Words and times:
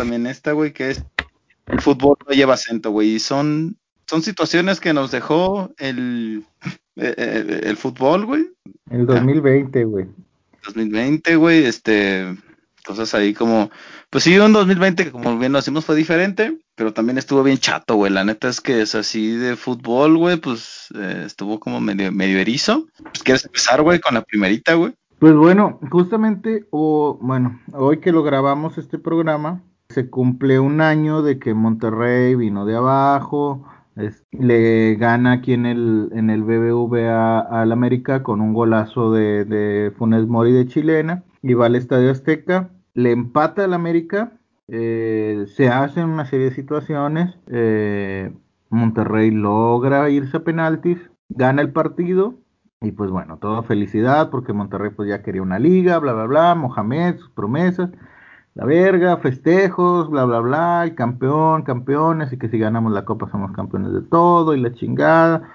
También 0.00 0.26
esta, 0.26 0.52
güey, 0.52 0.72
que 0.72 0.92
es 0.92 1.04
el 1.66 1.82
fútbol 1.82 2.16
no 2.26 2.34
lleva 2.34 2.54
acento, 2.54 2.90
güey, 2.90 3.16
y 3.16 3.18
son, 3.18 3.76
son 4.06 4.22
situaciones 4.22 4.80
que 4.80 4.94
nos 4.94 5.10
dejó 5.10 5.74
el, 5.76 6.42
el, 6.96 7.60
el 7.64 7.76
fútbol, 7.76 8.24
güey. 8.24 8.48
El 8.90 9.04
2020, 9.04 9.84
güey. 9.84 10.06
2020, 10.64 11.36
güey, 11.36 11.66
este, 11.66 12.34
cosas 12.86 13.12
ahí 13.12 13.34
como, 13.34 13.70
pues 14.08 14.24
sí, 14.24 14.38
un 14.38 14.54
2020 14.54 15.04
que 15.04 15.10
como 15.10 15.38
bien 15.38 15.52
lo 15.52 15.58
decimos 15.58 15.84
fue 15.84 15.96
diferente, 15.96 16.56
pero 16.76 16.94
también 16.94 17.18
estuvo 17.18 17.42
bien 17.42 17.58
chato, 17.58 17.96
güey, 17.96 18.10
la 18.10 18.24
neta 18.24 18.48
es 18.48 18.62
que 18.62 18.80
es 18.80 18.94
así 18.94 19.36
de 19.36 19.54
fútbol, 19.54 20.16
güey, 20.16 20.38
pues 20.38 20.88
eh, 20.94 21.24
estuvo 21.26 21.60
como 21.60 21.78
medio, 21.78 22.10
medio 22.10 22.38
erizo. 22.38 22.86
Pues, 23.02 23.22
¿Quieres 23.22 23.44
empezar, 23.44 23.82
güey, 23.82 24.00
con 24.00 24.14
la 24.14 24.22
primerita, 24.22 24.72
güey? 24.76 24.94
Pues 25.18 25.34
bueno, 25.34 25.78
justamente, 25.90 26.64
o 26.70 27.18
bueno, 27.20 27.60
hoy 27.74 28.00
que 28.00 28.12
lo 28.12 28.22
grabamos 28.22 28.78
este 28.78 28.98
programa, 28.98 29.62
se 29.90 30.10
cumple 30.10 30.58
un 30.60 30.80
año 30.80 31.22
de 31.22 31.38
que 31.38 31.54
Monterrey 31.54 32.34
vino 32.34 32.64
de 32.66 32.76
abajo, 32.76 33.64
es- 33.96 34.24
le 34.32 34.94
gana 34.96 35.32
aquí 35.32 35.52
en 35.52 35.66
el, 35.66 36.10
en 36.12 36.30
el 36.30 36.42
BBVA 36.44 37.40
al 37.40 37.72
América 37.72 38.22
con 38.22 38.40
un 38.40 38.54
golazo 38.54 39.12
de, 39.12 39.92
Funes 39.96 40.26
Mori 40.26 40.52
de 40.52 40.66
chilena, 40.66 41.24
y 41.42 41.54
va 41.54 41.66
al 41.66 41.76
Estadio 41.76 42.10
Azteca, 42.10 42.70
le 42.94 43.12
empata 43.12 43.64
al 43.64 43.74
América, 43.74 44.32
eh, 44.68 45.46
se 45.56 45.68
hacen 45.68 46.08
una 46.08 46.26
serie 46.26 46.46
de 46.50 46.54
situaciones, 46.54 47.36
eh, 47.48 48.32
Monterrey 48.70 49.30
logra 49.30 50.08
irse 50.10 50.36
a 50.36 50.44
penaltis, 50.44 50.98
gana 51.28 51.62
el 51.62 51.72
partido, 51.72 52.34
y 52.80 52.92
pues 52.92 53.10
bueno, 53.10 53.38
toda 53.38 53.62
felicidad 53.62 54.30
porque 54.30 54.52
Monterrey 54.52 54.90
pues 54.90 55.08
ya 55.08 55.22
quería 55.22 55.42
una 55.42 55.58
liga, 55.58 55.98
bla, 55.98 56.12
bla, 56.14 56.26
bla, 56.26 56.54
Mohamed, 56.54 57.16
sus 57.18 57.30
promesas, 57.30 57.90
la 58.60 58.66
verga, 58.66 59.16
festejos, 59.16 60.10
bla, 60.10 60.26
bla, 60.26 60.40
bla, 60.40 60.84
y 60.86 60.94
campeón, 60.94 61.62
campeones, 61.62 62.30
y 62.30 62.36
que 62.36 62.50
si 62.50 62.58
ganamos 62.58 62.92
la 62.92 63.06
copa 63.06 63.30
somos 63.30 63.52
campeones 63.52 63.90
de 63.94 64.02
todo, 64.02 64.54
y 64.54 64.60
la 64.60 64.74
chingada. 64.74 65.48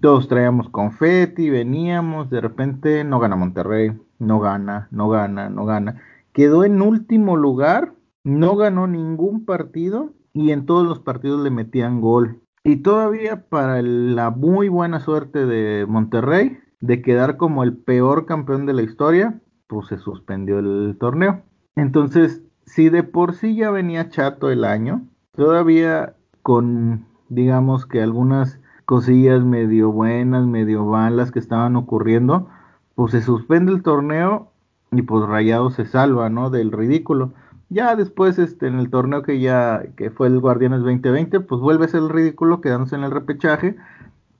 Todos 0.00 0.26
traíamos 0.26 0.68
confeti, 0.68 1.50
veníamos, 1.50 2.30
de 2.30 2.40
repente 2.40 3.04
no 3.04 3.20
gana 3.20 3.36
Monterrey, 3.36 3.96
no 4.18 4.40
gana, 4.40 4.88
no 4.90 5.08
gana, 5.08 5.50
no 5.50 5.64
gana. 5.66 6.02
Quedó 6.32 6.64
en 6.64 6.82
último 6.82 7.36
lugar, 7.36 7.94
no 8.24 8.56
ganó 8.56 8.88
ningún 8.88 9.44
partido, 9.44 10.10
y 10.32 10.50
en 10.50 10.66
todos 10.66 10.84
los 10.84 10.98
partidos 10.98 11.44
le 11.44 11.50
metían 11.50 12.00
gol. 12.00 12.40
Y 12.64 12.78
todavía 12.78 13.48
para 13.48 13.82
la 13.82 14.30
muy 14.30 14.68
buena 14.68 14.98
suerte 14.98 15.46
de 15.46 15.86
Monterrey 15.86 16.58
de 16.80 17.02
quedar 17.02 17.36
como 17.36 17.62
el 17.62 17.76
peor 17.76 18.26
campeón 18.26 18.66
de 18.66 18.72
la 18.72 18.82
historia, 18.82 19.40
pues 19.68 19.86
se 19.86 19.98
suspendió 19.98 20.58
el 20.58 20.96
torneo. 20.98 21.44
Entonces, 21.76 22.42
si 22.66 22.88
de 22.88 23.02
por 23.02 23.34
sí 23.34 23.56
ya 23.56 23.70
venía 23.70 24.08
chato 24.08 24.50
el 24.50 24.64
año, 24.64 25.06
todavía 25.36 26.14
con, 26.42 27.06
digamos 27.28 27.86
que 27.86 28.02
algunas 28.02 28.58
cosillas 28.84 29.42
medio 29.42 29.90
buenas, 29.90 30.46
medio 30.46 30.84
malas 30.84 31.30
que 31.30 31.38
estaban 31.38 31.76
ocurriendo, 31.76 32.48
pues 32.94 33.12
se 33.12 33.22
suspende 33.22 33.72
el 33.72 33.82
torneo 33.82 34.52
y 34.90 35.02
pues 35.02 35.26
Rayado 35.26 35.70
se 35.70 35.86
salva, 35.86 36.28
¿no? 36.28 36.50
Del 36.50 36.72
ridículo. 36.72 37.32
Ya 37.70 37.96
después, 37.96 38.38
este, 38.38 38.66
en 38.66 38.78
el 38.78 38.90
torneo 38.90 39.22
que 39.22 39.40
ya, 39.40 39.82
que 39.96 40.10
fue 40.10 40.26
el 40.26 40.40
Guardianes 40.40 40.80
2020, 40.80 41.40
pues 41.40 41.60
vuelve 41.60 41.86
a 41.86 41.88
ser 41.88 42.00
el 42.00 42.10
ridículo 42.10 42.60
quedándose 42.60 42.96
en 42.96 43.04
el 43.04 43.10
repechaje, 43.10 43.76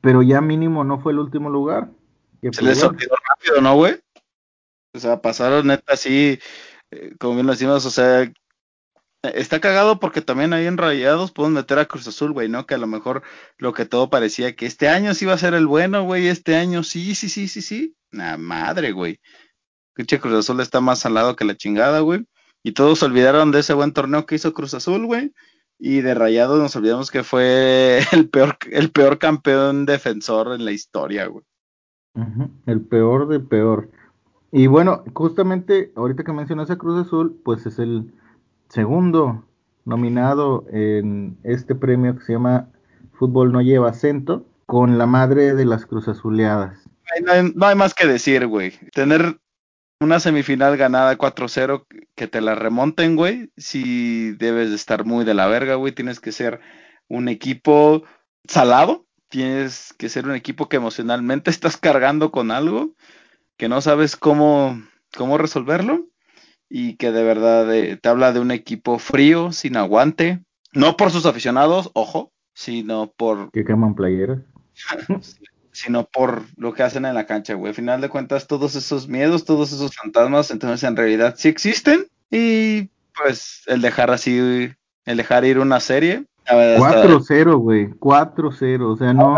pero 0.03 0.23
ya 0.23 0.43
mínimo 0.43 0.85
no 0.85 0.99
fue 0.99 1.13
el 1.13 1.19
último 1.19 1.49
lugar. 1.49 1.89
que, 2.43 2.53
Se 2.53 2.61
pues, 2.61 2.77
les 2.77 2.85
olvidó 2.85 3.15
rápido, 3.31 3.63
¿no, 3.63 3.75
güey? 3.77 3.95
O 4.95 4.99
sea, 4.99 5.23
pasaron 5.23 5.69
neta 5.69 5.95
así, 5.95 6.39
eh, 6.93 7.15
como 7.19 7.35
bien 7.35 7.47
lo 7.47 7.53
decimos, 7.53 7.85
o 7.87 7.91
sea, 7.91 8.31
está 9.23 9.61
cagado 9.61 9.99
porque 9.99 10.21
también 10.21 10.53
ahí 10.53 10.67
en 10.67 10.77
Rayados 10.77 11.33
pueden 11.33 11.55
meter 11.55 11.79
a 11.79 11.87
Cruz 11.87 12.07
Azul, 12.07 12.33
güey, 12.33 12.49
¿no? 12.49 12.67
Que 12.67 12.75
a 12.75 12.79
lo 12.79 12.87
mejor 12.87 13.23
lo 13.57 13.73
que 13.73 13.87
todo 13.87 14.11
parecía 14.11 14.55
que 14.55 14.67
este 14.67 14.89
año 14.89 15.15
sí 15.15 15.25
iba 15.25 15.35
a 15.35 15.39
ser 15.39 15.55
el 15.55 15.67
bueno, 15.67 16.05
güey, 16.05 16.29
este 16.29 16.57
año 16.57 16.83
sí, 16.83 17.15
sí, 17.15 17.29
sí, 17.29 17.49
sí, 17.49 17.63
sí. 17.63 17.97
La 18.11 18.37
madre, 18.37 18.93
güey. 18.93 19.21
Pinche 19.95 20.21
Cruz 20.21 20.35
Azul 20.35 20.61
está 20.61 20.81
más 20.81 20.99
salado 20.99 21.35
que 21.35 21.45
la 21.45 21.57
chingada, 21.57 22.01
güey. 22.01 22.27
Y 22.63 22.73
todos 22.73 22.99
se 22.99 23.07
olvidaron 23.07 23.53
de 23.53 23.61
ese 23.61 23.73
buen 23.73 23.93
torneo 23.93 24.27
que 24.27 24.35
hizo 24.35 24.53
Cruz 24.53 24.75
Azul, 24.75 25.07
güey. 25.07 25.33
Y 25.79 26.03
de 26.03 26.15
Rayados 26.15 26.61
nos 26.61 26.77
olvidamos 26.77 27.11
que 27.11 27.25
fue 27.25 28.01
el 28.13 28.29
peor, 28.29 28.59
el 28.71 28.91
peor 28.91 29.19
campeón 29.19 29.87
defensor 29.87 30.53
en 30.53 30.65
la 30.65 30.73
historia, 30.73 31.27
güey. 31.27 31.45
El 32.67 32.83
peor 32.83 33.29
de 33.29 33.41
peor. 33.41 33.91
Y 34.53 34.67
bueno, 34.67 35.03
justamente 35.15 35.93
ahorita 35.97 36.25
que 36.25 36.33
mencionas 36.33 36.71
a 36.71 36.77
Cruz 36.77 37.07
Azul, 37.07 37.41
pues 37.43 37.65
es 37.65 37.79
el 37.79 38.13
segundo 38.69 39.45
nominado 39.85 40.67
en 40.71 41.39
este 41.43 41.75
premio 41.75 42.15
que 42.15 42.25
se 42.25 42.35
llama 42.35 42.69
Fútbol 43.15 43.51
no 43.51 43.63
lleva 43.63 43.91
acento, 43.91 44.47
con 44.67 44.99
la 44.99 45.07
madre 45.07 45.55
de 45.55 45.65
las 45.65 45.87
Cruz 45.87 46.07
Azuleadas. 46.09 46.79
No 47.25 47.33
hay, 47.33 47.53
no 47.55 47.67
hay 47.67 47.75
más 47.75 47.95
que 47.95 48.07
decir, 48.07 48.47
güey. 48.47 48.73
Tener 48.93 49.39
una 50.01 50.21
semifinal 50.21 50.77
ganada 50.77 51.17
4-0, 51.17 51.87
que 52.15 52.27
te 52.27 52.41
la 52.41 52.55
remonten, 52.55 53.17
güey, 53.17 53.51
sí 53.57 54.33
debes 54.33 54.71
de 54.71 54.77
estar 54.77 55.05
muy 55.05 55.25
de 55.25 55.35
la 55.35 55.47
verga, 55.47 55.77
güey. 55.77 55.93
Tienes 55.93 56.21
que 56.21 56.33
ser 56.33 56.61
un 57.09 57.29
equipo 57.29 58.03
salado, 58.49 59.07
tienes 59.29 59.95
que 59.97 60.09
ser 60.09 60.27
un 60.27 60.35
equipo 60.35 60.69
que 60.69 60.77
emocionalmente 60.77 61.51
estás 61.51 61.77
cargando 61.77 62.31
con 62.31 62.51
algo, 62.51 62.95
que 63.63 63.69
no 63.69 63.81
sabes 63.81 64.17
cómo, 64.17 64.83
cómo 65.17 65.39
resolverlo 65.39 66.09
y 66.69 66.97
que 66.97 67.13
de 67.13 67.23
verdad 67.23 67.73
eh, 67.73 67.97
te 67.97 68.09
habla 68.09 68.33
de 68.33 68.41
un 68.41 68.51
equipo 68.51 68.99
frío, 68.99 69.53
sin 69.53 69.77
aguante, 69.77 70.43
no 70.73 70.97
por 70.97 71.13
sus 71.13 71.27
aficionados, 71.27 71.93
ojo, 71.95 72.33
sino 72.55 73.13
por 73.17 73.53
Que 73.53 73.65
queman 73.65 73.95
playeras. 73.95 74.41
sino 75.71 76.07
por 76.07 76.43
lo 76.57 76.75
que 76.75 76.83
hacen 76.83 77.05
en 77.05 77.15
la 77.15 77.25
cancha, 77.27 77.55
güey. 77.55 77.69
Al 77.69 77.77
final 77.77 78.01
de 78.01 78.09
cuentas, 78.09 78.49
todos 78.49 78.75
esos 78.75 79.07
miedos, 79.07 79.45
todos 79.45 79.73
esos 79.73 79.95
fantasmas, 79.95 80.51
entonces 80.51 80.83
en 80.83 80.97
realidad 80.97 81.37
sí 81.39 81.49
existen. 81.49 82.09
Y 82.33 82.91
pues 83.17 83.63
el 83.67 83.81
dejar 83.81 84.11
así, 84.11 84.73
el 85.05 85.17
dejar 85.17 85.45
ir 85.45 85.61
una 85.61 85.79
serie. 85.79 86.25
la 86.49 86.57
verdad 86.57 86.97
está- 86.97 87.07
4-0, 87.07 87.59
güey. 87.61 87.91
4-0. 87.91 88.93
O 88.93 88.97
sea, 88.97 89.15
no. 89.15 89.37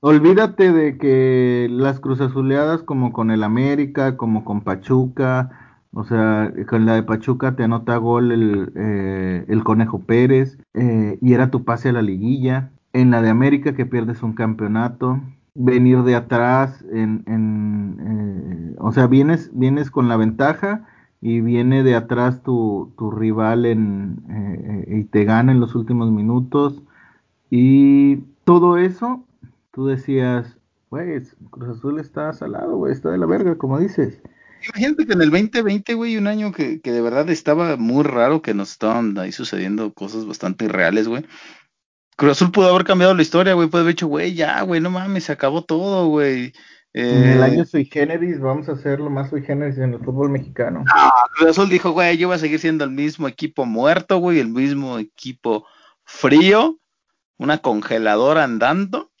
Olvídate 0.00 0.72
de 0.72 0.98
que 0.98 1.68
las 1.70 2.00
Cruz 2.00 2.20
Azuleadas, 2.20 2.82
como 2.82 3.12
con 3.12 3.30
el 3.30 3.42
América, 3.42 4.16
como 4.16 4.44
con 4.44 4.60
Pachuca, 4.60 5.50
o 5.92 6.04
sea, 6.04 6.52
con 6.68 6.84
la 6.86 6.94
de 6.94 7.02
Pachuca 7.02 7.56
te 7.56 7.64
anota 7.64 7.96
gol 7.96 8.30
el, 8.30 8.72
eh, 8.76 9.44
el 9.48 9.64
Conejo 9.64 10.00
Pérez, 10.00 10.58
eh, 10.74 11.18
y 11.20 11.32
era 11.32 11.50
tu 11.50 11.64
pase 11.64 11.88
a 11.88 11.92
la 11.92 12.02
liguilla. 12.02 12.70
En 12.92 13.10
la 13.10 13.20
de 13.22 13.30
América, 13.30 13.74
que 13.74 13.86
pierdes 13.86 14.22
un 14.22 14.34
campeonato. 14.34 15.20
Venir 15.54 16.02
de 16.02 16.14
atrás, 16.14 16.84
en, 16.92 17.24
en, 17.26 18.72
eh, 18.72 18.76
o 18.78 18.92
sea, 18.92 19.06
vienes, 19.06 19.50
vienes 19.54 19.90
con 19.90 20.08
la 20.08 20.16
ventaja 20.16 20.86
y 21.20 21.40
viene 21.40 21.82
de 21.82 21.94
atrás 21.94 22.42
tu, 22.42 22.92
tu 22.98 23.10
rival 23.10 23.64
en, 23.66 24.18
eh, 24.30 24.84
eh, 24.88 24.98
y 25.00 25.04
te 25.04 25.24
gana 25.24 25.52
en 25.52 25.60
los 25.60 25.74
últimos 25.74 26.10
minutos. 26.12 26.82
Y 27.50 28.18
todo 28.44 28.76
eso, 28.78 29.24
tú 29.76 29.86
decías, 29.86 30.56
güey, 30.88 31.20
Cruz 31.50 31.76
Azul 31.76 32.00
está 32.00 32.32
salado, 32.32 32.78
güey, 32.78 32.94
está 32.94 33.10
de 33.10 33.18
la 33.18 33.26
verga, 33.26 33.58
como 33.58 33.78
dices. 33.78 34.22
Imagínate 34.70 35.06
que 35.06 35.12
en 35.12 35.20
el 35.20 35.30
2020, 35.30 35.92
güey, 35.92 36.16
un 36.16 36.26
año 36.26 36.50
que, 36.50 36.80
que 36.80 36.90
de 36.90 37.02
verdad 37.02 37.28
estaba 37.28 37.76
muy 37.76 38.02
raro, 38.04 38.40
que 38.40 38.54
nos 38.54 38.70
estaban 38.70 39.16
ahí 39.18 39.30
sucediendo 39.30 39.92
cosas 39.92 40.24
bastante 40.26 40.64
irreales, 40.64 41.08
güey. 41.08 41.26
Cruz 42.16 42.32
Azul 42.32 42.50
pudo 42.52 42.70
haber 42.70 42.84
cambiado 42.86 43.12
la 43.14 43.20
historia, 43.20 43.52
güey, 43.52 43.68
puede 43.68 43.82
haber 43.82 43.94
dicho, 43.94 44.06
güey, 44.06 44.32
ya, 44.32 44.62
güey, 44.62 44.80
no 44.80 44.88
mames, 44.88 45.24
se 45.24 45.32
acabó 45.32 45.62
todo, 45.62 46.08
güey. 46.08 46.54
en 46.94 47.24
el 47.24 47.40
Eh, 47.40 47.42
año 47.42 47.66
sui 47.66 47.84
generis 47.84 48.40
vamos 48.40 48.70
a 48.70 48.72
hacer 48.72 49.00
lo 49.00 49.10
más 49.10 49.28
sui 49.28 49.42
generis 49.42 49.76
en 49.76 49.92
el 49.92 50.00
fútbol 50.02 50.30
mexicano. 50.30 50.84
Cruz 51.36 51.50
Azul 51.50 51.68
dijo, 51.68 51.90
güey, 51.90 52.16
yo 52.16 52.28
voy 52.28 52.36
a 52.36 52.38
seguir 52.38 52.58
siendo 52.58 52.84
el 52.84 52.90
mismo 52.90 53.28
equipo 53.28 53.66
muerto, 53.66 54.16
güey, 54.16 54.40
el 54.40 54.48
mismo 54.48 54.98
equipo 54.98 55.66
frío, 56.04 56.78
una 57.36 57.58
congeladora 57.58 58.44
andando. 58.44 59.12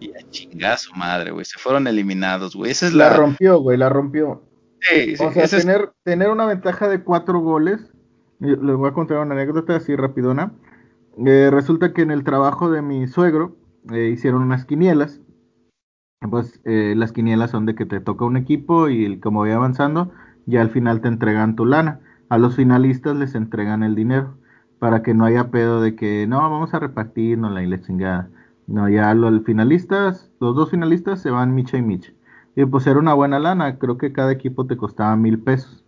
Y 0.00 0.64
a 0.64 0.76
su 0.76 0.92
madre, 0.94 1.30
güey. 1.30 1.44
Se 1.44 1.58
fueron 1.58 1.86
eliminados, 1.86 2.54
güey. 2.56 2.70
Esa 2.72 2.86
es 2.86 2.94
La 2.94 3.10
la. 3.10 3.16
rompió, 3.16 3.58
güey, 3.60 3.78
la 3.78 3.88
rompió. 3.88 4.42
Sí, 4.80 5.16
sí, 5.16 5.24
O 5.24 5.32
sea, 5.32 5.44
es- 5.44 5.50
tener, 5.50 5.92
tener 6.02 6.30
una 6.30 6.46
ventaja 6.46 6.88
de 6.88 7.02
cuatro 7.02 7.40
goles, 7.40 7.92
les 8.40 8.58
voy 8.58 8.88
a 8.88 8.92
contar 8.92 9.18
una 9.18 9.34
anécdota 9.34 9.76
así 9.76 9.96
rapidona. 9.96 10.52
Eh, 11.24 11.48
resulta 11.50 11.92
que 11.92 12.02
en 12.02 12.10
el 12.10 12.24
trabajo 12.24 12.70
de 12.70 12.82
mi 12.82 13.06
suegro 13.06 13.56
eh, 13.92 14.10
hicieron 14.12 14.42
unas 14.42 14.64
quinielas. 14.64 15.20
Pues 16.30 16.60
eh, 16.64 16.94
las 16.96 17.12
quinielas 17.12 17.50
son 17.50 17.66
de 17.66 17.74
que 17.74 17.86
te 17.86 18.00
toca 18.00 18.24
un 18.24 18.36
equipo 18.36 18.88
y 18.88 19.20
como 19.20 19.40
vaya 19.40 19.56
avanzando, 19.56 20.10
ya 20.46 20.62
al 20.62 20.70
final 20.70 21.00
te 21.00 21.08
entregan 21.08 21.54
tu 21.56 21.64
lana. 21.66 22.00
A 22.30 22.38
los 22.38 22.56
finalistas 22.56 23.16
les 23.16 23.34
entregan 23.34 23.82
el 23.82 23.94
dinero 23.94 24.34
para 24.78 25.02
que 25.02 25.14
no 25.14 25.24
haya 25.24 25.50
pedo 25.50 25.80
de 25.80 25.94
que 25.94 26.26
no, 26.26 26.38
vamos 26.38 26.74
a 26.74 26.78
repartirnos 26.78 27.52
la 27.52 27.62
y 27.62 27.66
la 27.68 27.80
chingada. 27.80 28.28
No, 28.66 28.88
ya 28.88 29.12
los 29.14 29.44
finalistas, 29.44 30.30
los 30.40 30.56
dos 30.56 30.70
finalistas 30.70 31.20
se 31.20 31.30
van 31.30 31.54
Micha 31.54 31.76
y 31.76 31.82
Micha. 31.82 32.12
Y 32.56 32.64
pues 32.64 32.86
era 32.86 32.98
una 32.98 33.14
buena 33.14 33.38
lana, 33.38 33.78
creo 33.78 33.98
que 33.98 34.12
cada 34.12 34.32
equipo 34.32 34.66
te 34.66 34.76
costaba 34.76 35.16
mil 35.16 35.40
pesos. 35.40 35.84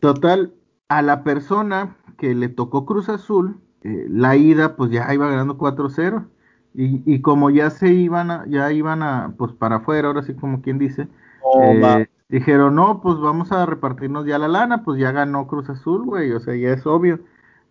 Total, 0.00 0.54
a 0.88 1.02
la 1.02 1.24
persona 1.24 1.96
que 2.18 2.34
le 2.34 2.48
tocó 2.48 2.86
Cruz 2.86 3.08
Azul, 3.08 3.60
eh, 3.82 4.06
la 4.08 4.36
ida 4.36 4.76
pues 4.76 4.90
ya 4.90 5.12
iba 5.12 5.28
ganando 5.28 5.58
4-0. 5.58 6.28
Y, 6.74 7.02
y 7.10 7.22
como 7.22 7.50
ya 7.50 7.70
se 7.70 7.92
iban 7.92 8.30
a, 8.30 8.44
ya 8.48 8.70
iban 8.72 9.02
a, 9.02 9.34
pues 9.38 9.52
para 9.52 9.76
afuera, 9.76 10.08
ahora 10.08 10.22
sí 10.22 10.34
como 10.34 10.60
quien 10.60 10.78
dice, 10.78 11.08
Toma. 11.42 12.00
eh, 12.02 12.08
dijeron, 12.28 12.74
no, 12.74 13.00
pues 13.00 13.18
vamos 13.18 13.52
a 13.52 13.64
repartirnos 13.66 14.26
ya 14.26 14.38
la 14.38 14.48
lana, 14.48 14.84
pues 14.84 15.00
ya 15.00 15.12
ganó 15.12 15.46
Cruz 15.46 15.70
Azul, 15.70 16.04
güey, 16.04 16.32
o 16.32 16.40
sea, 16.40 16.54
ya 16.56 16.70
es 16.72 16.86
obvio. 16.86 17.20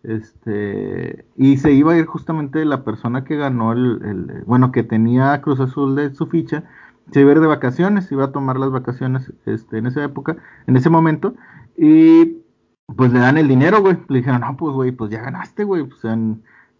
Este, 0.06 1.26
y 1.36 1.56
se 1.58 1.72
iba 1.72 1.92
a 1.92 1.96
ir 1.98 2.06
justamente 2.06 2.64
la 2.64 2.84
persona 2.84 3.24
que 3.24 3.36
ganó 3.36 3.72
el, 3.72 4.00
el- 4.04 4.44
bueno, 4.46 4.70
que 4.72 4.82
tenía 4.84 5.40
Cruz 5.42 5.60
Azul 5.60 5.96
de 5.96 6.14
su 6.14 6.26
ficha, 6.28 6.64
se 7.12 7.20
iba 7.22 7.30
a 7.30 7.34
ir 7.34 7.40
de 7.40 7.46
vacaciones, 7.48 8.10
iba 8.12 8.24
a 8.26 8.32
tomar 8.32 8.58
las 8.58 8.70
vacaciones, 8.70 9.32
este, 9.46 9.78
en 9.78 9.86
esa 9.86 10.04
época, 10.04 10.36
en 10.66 10.76
ese 10.76 10.90
momento, 10.90 11.34
y 11.76 12.38
pues 12.96 13.12
le 13.12 13.18
dan 13.20 13.38
el 13.38 13.48
dinero, 13.48 13.80
güey. 13.80 13.98
Le 14.08 14.18
dijeron, 14.18 14.42
no, 14.42 14.56
pues, 14.56 14.74
güey, 14.74 14.92
pues 14.92 15.10
ya 15.10 15.20
ganaste, 15.22 15.64
güey, 15.64 15.84
pues 15.84 16.00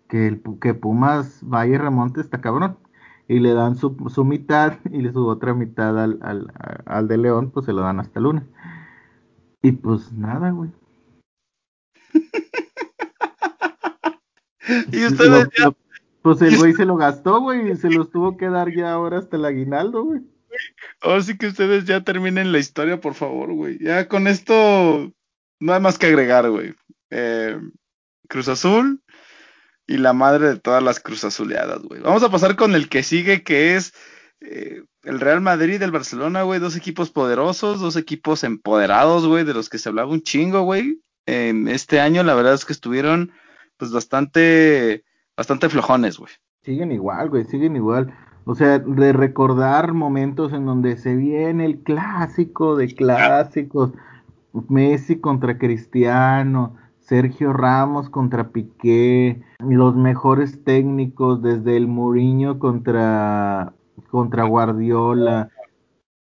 que, 0.08 0.26
el, 0.28 0.42
que 0.60 0.74
Pumas 0.74 1.40
vaya 1.42 1.74
y 1.74 1.78
remonte 1.78 2.20
está 2.20 2.40
cabrón. 2.40 2.78
Y 3.28 3.40
le 3.40 3.54
dan 3.54 3.74
su, 3.76 3.96
su 4.08 4.24
mitad 4.24 4.74
y 4.92 5.08
su 5.10 5.26
otra 5.26 5.52
mitad 5.54 5.98
al, 6.02 6.18
al, 6.22 6.52
al 6.86 7.08
de 7.08 7.18
León, 7.18 7.50
pues 7.50 7.66
se 7.66 7.72
lo 7.72 7.82
dan 7.82 7.98
hasta 8.00 8.20
el 8.20 8.24
lunes. 8.24 8.44
Y 9.62 9.72
pues 9.72 10.12
nada, 10.12 10.50
güey. 10.50 10.70
Y 14.92 15.04
ustedes 15.04 15.48
ya, 15.56 15.72
pues 16.22 16.42
el 16.42 16.56
güey 16.56 16.72
se 16.72 16.84
lo 16.84 16.96
gastó, 16.96 17.40
güey, 17.40 17.70
y 17.70 17.76
se 17.76 17.90
los 17.90 18.10
tuvo 18.10 18.36
que 18.36 18.48
dar 18.48 18.74
ya 18.74 18.92
ahora 18.92 19.18
hasta 19.18 19.36
el 19.36 19.44
aguinaldo, 19.44 20.04
güey. 20.04 20.20
ahora 21.00 21.22
sí 21.22 21.36
que 21.38 21.48
ustedes 21.48 21.84
ya 21.84 22.02
terminen 22.02 22.52
la 22.52 22.58
historia, 22.58 23.00
por 23.00 23.14
favor, 23.14 23.52
güey. 23.52 23.78
Ya 23.78 24.08
con 24.08 24.26
esto 24.26 25.12
no 25.60 25.72
hay 25.72 25.80
más 25.80 25.98
que 25.98 26.06
agregar, 26.06 26.50
güey. 26.50 26.74
Eh, 27.10 27.58
Cruz 28.28 28.48
Azul 28.48 29.02
y 29.86 29.98
la 29.98 30.12
madre 30.12 30.48
de 30.48 30.58
todas 30.58 30.82
las 30.82 31.00
Cruz 31.00 31.24
Azuleadas, 31.24 31.82
güey. 31.82 32.00
Vamos 32.00 32.22
a 32.22 32.30
pasar 32.30 32.56
con 32.56 32.74
el 32.74 32.88
que 32.88 33.02
sigue, 33.02 33.42
que 33.42 33.76
es 33.76 33.94
eh, 34.40 34.82
el 35.04 35.20
Real 35.20 35.40
Madrid, 35.40 35.80
el 35.80 35.92
Barcelona, 35.92 36.42
güey. 36.42 36.60
Dos 36.60 36.76
equipos 36.76 37.10
poderosos, 37.10 37.80
dos 37.80 37.96
equipos 37.96 38.44
empoderados, 38.44 39.26
güey, 39.26 39.44
de 39.44 39.54
los 39.54 39.68
que 39.68 39.78
se 39.78 39.88
hablaba 39.88 40.10
un 40.10 40.22
chingo, 40.22 40.62
güey. 40.62 41.00
En 41.26 41.68
este 41.68 42.00
año, 42.00 42.22
la 42.22 42.34
verdad 42.34 42.54
es 42.54 42.64
que 42.64 42.72
estuvieron, 42.72 43.32
pues, 43.76 43.92
bastante, 43.92 45.04
bastante 45.36 45.68
flojones, 45.68 46.18
güey. 46.18 46.32
Siguen 46.62 46.92
igual, 46.92 47.30
güey, 47.30 47.44
siguen 47.44 47.76
igual. 47.76 48.12
O 48.44 48.54
sea, 48.54 48.78
de 48.78 49.12
recordar 49.12 49.92
momentos 49.92 50.52
en 50.52 50.66
donde 50.66 50.96
se 50.96 51.14
viene 51.16 51.64
el 51.64 51.78
clásico 51.82 52.76
de 52.76 52.94
clásicos, 52.94 53.92
Messi 54.68 55.18
contra 55.20 55.58
Cristiano, 55.58 56.76
Sergio 57.00 57.52
Ramos 57.52 58.08
contra 58.08 58.48
Piqué, 58.50 59.42
los 59.58 59.94
mejores 59.94 60.64
técnicos 60.64 61.42
desde 61.42 61.76
el 61.76 61.86
Mourinho 61.86 62.58
contra, 62.58 63.72
contra 64.10 64.44
Guardiola. 64.44 65.50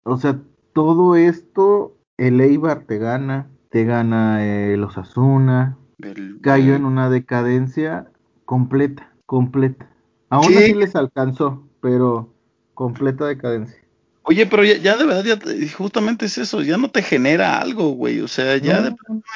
O 0.04 0.16
sea, 0.16 0.40
todo 0.72 1.14
esto, 1.14 1.96
el 2.16 2.40
Eibar 2.40 2.84
te 2.84 2.98
gana, 2.98 3.48
te 3.70 3.84
gana 3.84 4.44
eh, 4.44 4.76
los 4.76 4.96
Osasuna, 4.96 5.76
Cayó 6.42 6.74
en 6.74 6.84
una 6.84 7.08
decadencia 7.10 8.06
completa, 8.44 9.12
completa. 9.26 9.88
Aún 10.28 10.46
Sí. 10.48 10.56
así 10.56 10.74
les 10.74 10.96
alcanzó, 10.96 11.68
pero 11.80 12.34
completa 12.74 13.26
decadencia. 13.26 13.78
Oye, 14.24 14.46
pero 14.46 14.64
ya, 14.64 14.76
ya 14.76 14.96
de 14.96 15.04
verdad, 15.04 15.24
ya 15.24 15.36
te- 15.38 15.68
justamente 15.68 16.26
es 16.26 16.38
eso, 16.38 16.62
ya 16.62 16.76
no 16.76 16.90
te 16.90 17.02
genera 17.02 17.58
algo, 17.58 17.90
güey. 17.90 18.20
O 18.20 18.28
sea, 18.28 18.56
ya 18.56 18.78
No, 18.80 18.82
de 18.84 18.94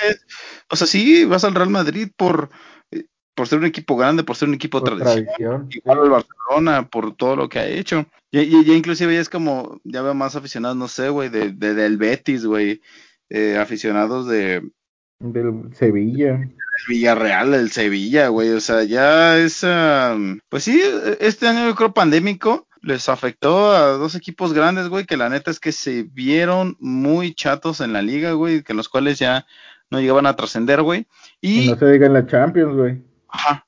es- 0.09 0.25
o 0.71 0.77
sea, 0.77 0.87
sí, 0.87 1.25
vas 1.25 1.45
al 1.45 1.55
Real 1.55 1.71
Madrid 1.71 2.09
por, 2.17 2.51
eh, 2.93 3.05
por 3.35 3.49
ser 3.49 3.59
un 3.59 3.65
equipo 3.67 3.97
grande, 3.97 4.23
por 4.23 4.37
ser 4.37 4.49
un 4.49 4.55
equipo 4.55 4.79
por 4.81 4.89
tradicional. 4.97 5.25
tradición. 5.25 5.69
Igual 5.73 5.99
al 6.03 6.11
Barcelona 6.11 6.89
por 6.89 7.17
todo 7.17 7.35
lo 7.37 7.49
que 7.49 7.59
ha 7.59 7.67
hecho. 7.67 8.07
Y, 8.31 8.41
y- 8.41 8.63
y 8.65 8.73
inclusive 8.75 9.13
ya 9.15 9.21
es 9.21 9.29
como, 9.29 9.81
ya 9.85 10.03
veo 10.03 10.15
más 10.15 10.37
aficionados, 10.37 10.77
no 10.77 10.87
sé, 10.89 11.09
güey, 11.09 11.29
de, 11.31 11.51
de- 11.51 11.75
del 11.75 11.97
Betis, 11.99 12.45
güey. 12.47 12.81
eh, 13.29 13.59
aficionados 13.59 14.29
de 14.29 14.71
Del 15.19 15.75
Sevilla. 15.75 16.49
Villarreal, 16.89 17.53
del 17.53 17.71
Sevilla, 17.71 18.29
güey. 18.29 18.51
O 18.51 18.61
sea, 18.61 18.85
ya 18.85 19.39
es, 19.39 19.63
ah, 19.65 20.17
pues 20.49 20.65
sí, 20.65 20.81
este 21.21 21.49
año 21.49 21.67
yo 21.67 21.75
creo 21.75 21.95
pandémico 21.95 22.67
les 22.83 23.09
afectó 23.09 23.73
a 23.73 23.93
dos 23.93 24.15
equipos 24.15 24.53
grandes, 24.53 24.89
güey, 24.89 25.07
que 25.07 25.17
la 25.17 25.29
neta 25.29 25.51
es 25.51 25.59
que 25.59 25.73
se 25.73 26.05
vieron 26.05 26.77
muy 26.79 27.35
chatos 27.35 27.81
en 27.81 27.93
la 27.93 28.03
liga, 28.03 28.33
güey, 28.33 28.63
que 28.63 28.75
los 28.75 28.89
cuales 28.89 29.19
ya 29.19 29.47
no 29.91 30.01
llegaban 30.01 30.27
a 30.27 30.37
trascender, 30.37 30.83
güey. 30.83 31.07
Y 31.41 31.65
Y, 31.65 31.69
no 31.69 31.77
se 31.77 31.91
diga 31.91 32.07
en 32.07 32.13
la 32.13 32.27
Champions, 32.27 32.77
güey. 32.77 33.03
ajá, 33.29 33.67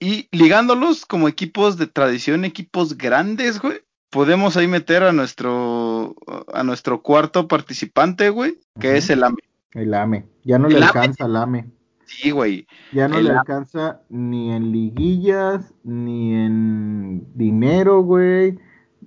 y 0.00 0.28
ligándolos 0.30 1.06
como 1.06 1.28
equipos 1.28 1.76
de 1.76 1.86
tradición, 1.86 2.44
equipos 2.44 2.96
grandes, 2.96 3.60
güey. 3.60 3.80
Podemos 4.10 4.56
ahí 4.56 4.66
meter 4.66 5.02
a 5.02 5.12
nuestro 5.12 6.16
a 6.52 6.62
nuestro 6.62 7.02
cuarto 7.02 7.46
participante, 7.46 8.30
güey, 8.30 8.58
que 8.80 8.96
es 8.96 9.10
el. 9.10 9.22
El 9.72 9.94
AME. 9.94 10.26
Ya 10.44 10.58
no 10.58 10.66
El 10.68 10.74
le 10.74 10.78
AME. 10.78 10.86
alcanza 10.86 11.24
al 11.24 11.36
AME. 11.36 11.66
Sí, 12.06 12.30
güey. 12.30 12.66
Ya 12.92 13.06
no 13.08 13.16
El 13.18 13.24
le 13.24 13.30
AME. 13.30 13.38
alcanza 13.40 14.00
ni 14.08 14.52
en 14.52 14.72
liguillas, 14.72 15.74
ni 15.84 16.34
en 16.34 17.26
dinero, 17.34 18.00
güey, 18.02 18.58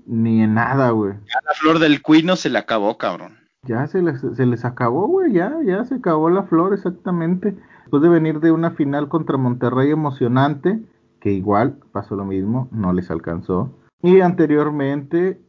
ni 0.05 0.41
en 0.43 0.53
nada, 0.53 0.91
güey. 0.91 1.13
A 1.13 1.41
la 1.45 1.53
flor 1.59 1.79
del 1.79 2.01
cuino 2.01 2.35
se 2.35 2.49
le 2.49 2.59
acabó, 2.59 2.97
cabrón. 2.97 3.37
Ya 3.63 3.85
se 3.87 4.01
les, 4.01 4.19
se 4.21 4.45
les 4.45 4.65
acabó, 4.65 5.07
güey, 5.07 5.33
ya, 5.33 5.53
ya 5.65 5.83
se 5.85 5.95
acabó 5.95 6.29
la 6.29 6.43
flor, 6.43 6.73
exactamente. 6.73 7.55
Después 7.81 8.01
de 8.01 8.09
venir 8.09 8.39
de 8.39 8.51
una 8.51 8.71
final 8.71 9.07
contra 9.09 9.37
Monterrey 9.37 9.91
emocionante, 9.91 10.79
que 11.19 11.31
igual 11.31 11.77
pasó 11.91 12.15
lo 12.15 12.25
mismo, 12.25 12.67
no 12.71 12.93
les 12.93 13.11
alcanzó. 13.11 13.77
Y 14.01 14.21
anteriormente 14.21 15.39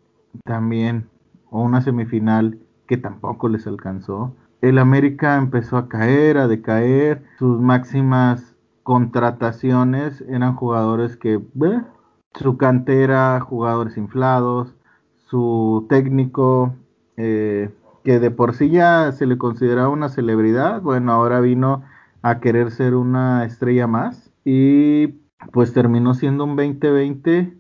también 0.45 1.09
una 1.51 1.81
semifinal 1.81 2.59
que 2.87 2.97
tampoco 2.99 3.49
les 3.49 3.67
alcanzó. 3.67 4.35
El 4.63 4.79
América 4.79 5.37
empezó 5.37 5.77
a 5.77 5.89
caer, 5.89 6.39
a 6.39 6.47
decaer. 6.47 7.25
Sus 7.39 7.61
máximas 7.61 8.55
contrataciones 8.85 10.23
eran 10.29 10.55
jugadores 10.55 11.17
que, 11.17 11.41
bleh, 11.55 11.83
su 12.35 12.57
cantera, 12.57 13.41
jugadores 13.41 13.97
inflados, 13.97 14.75
su 15.27 15.87
técnico, 15.89 16.75
eh, 17.17 17.71
que 18.05 18.21
de 18.21 18.31
por 18.31 18.55
sí 18.55 18.71
ya 18.71 19.11
se 19.13 19.27
le 19.27 19.37
consideraba 19.37 19.89
una 19.89 20.09
celebridad, 20.09 20.81
bueno, 20.81 21.13
ahora 21.13 21.41
vino 21.41 21.85
a 22.23 22.41
querer 22.41 22.71
ser 22.71 22.95
una 22.95 23.45
estrella 23.45 23.87
más 23.87 24.33
y 24.45 25.09
pues 25.53 25.73
terminó 25.73 26.15
siendo 26.15 26.45
un 26.45 26.57
2020 26.57 27.57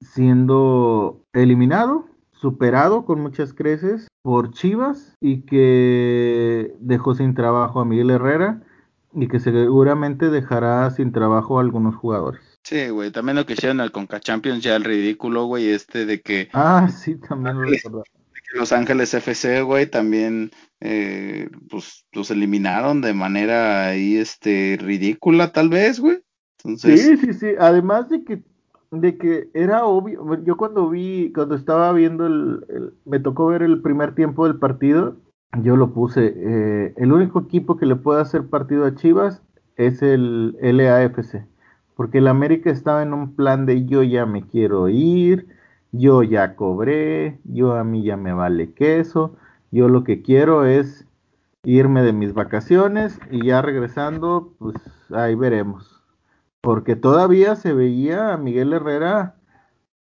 siendo 0.00 1.24
eliminado, 1.32 2.06
superado 2.40 3.04
con 3.04 3.20
muchas 3.20 3.52
creces 3.52 4.08
por 4.22 4.52
Chivas 4.52 5.14
y 5.20 5.42
que 5.42 6.74
dejó 6.80 7.14
sin 7.14 7.34
trabajo 7.34 7.80
a 7.80 7.84
Miguel 7.84 8.10
Herrera 8.10 8.62
y 9.14 9.28
que 9.28 9.40
seguramente 9.40 10.30
dejará 10.30 10.90
sin 10.90 11.12
trabajo 11.12 11.58
a 11.58 11.62
algunos 11.62 11.96
jugadores. 11.96 12.42
Sí, 12.62 12.88
güey, 12.88 13.10
también 13.10 13.36
lo 13.36 13.46
que 13.46 13.54
hicieron 13.54 13.80
al 13.80 13.92
Conca 13.92 14.20
Champions 14.20 14.62
ya 14.62 14.76
el 14.76 14.84
ridículo, 14.84 15.44
güey, 15.46 15.70
este 15.70 16.04
de 16.04 16.20
que, 16.20 16.48
Ah, 16.52 16.88
sí, 16.88 17.16
también 17.16 17.56
lo 17.56 17.64
recordaba. 17.64 18.04
Los 18.54 18.72
Ángeles 18.72 19.12
FC, 19.12 19.62
güey, 19.62 19.86
también 19.86 20.50
eh, 20.80 21.48
pues 21.68 22.06
los 22.12 22.30
eliminaron 22.30 23.00
de 23.00 23.12
manera 23.12 23.86
ahí 23.88 24.16
este 24.16 24.78
ridícula 24.80 25.52
tal 25.52 25.68
vez, 25.68 26.00
güey. 26.00 26.22
Entonces, 26.58 27.02
Sí, 27.02 27.16
sí, 27.16 27.32
sí. 27.32 27.46
Además 27.58 28.08
de 28.08 28.24
que 28.24 28.42
de 28.90 29.18
que 29.18 29.50
era 29.54 29.84
obvio, 29.84 30.42
yo 30.44 30.56
cuando 30.56 30.88
vi, 30.88 31.32
cuando 31.32 31.54
estaba 31.54 31.92
viendo 31.92 32.26
el, 32.26 32.94
me 33.04 33.20
tocó 33.20 33.46
ver 33.46 33.62
el 33.62 33.82
primer 33.82 34.14
tiempo 34.14 34.46
del 34.46 34.58
partido, 34.58 35.16
yo 35.62 35.76
lo 35.76 35.92
puse, 35.92 36.34
eh, 36.36 36.94
el 36.96 37.12
único 37.12 37.40
equipo 37.40 37.76
que 37.76 37.86
le 37.86 37.96
puede 37.96 38.20
hacer 38.20 38.48
partido 38.48 38.84
a 38.84 38.94
Chivas 38.94 39.42
es 39.76 40.02
el 40.02 40.56
LAFC, 40.60 41.46
porque 41.94 42.18
el 42.18 42.28
América 42.28 42.70
estaba 42.70 43.02
en 43.02 43.14
un 43.14 43.34
plan 43.34 43.66
de 43.66 43.86
yo 43.86 44.02
ya 44.02 44.26
me 44.26 44.42
quiero 44.46 44.88
ir, 44.88 45.46
yo 45.92 46.22
ya 46.22 46.56
cobré, 46.56 47.38
yo 47.44 47.74
a 47.74 47.84
mí 47.84 48.02
ya 48.02 48.16
me 48.16 48.32
vale 48.32 48.72
queso, 48.72 49.36
yo 49.70 49.88
lo 49.88 50.04
que 50.04 50.22
quiero 50.22 50.64
es 50.64 51.06
irme 51.64 52.02
de 52.02 52.12
mis 52.12 52.32
vacaciones 52.32 53.18
y 53.30 53.46
ya 53.46 53.62
regresando, 53.62 54.54
pues 54.58 54.76
ahí 55.10 55.34
veremos. 55.34 55.95
Porque 56.66 56.96
todavía 56.96 57.54
se 57.54 57.72
veía 57.72 58.32
a 58.32 58.36
Miguel 58.38 58.72
Herrera 58.72 59.36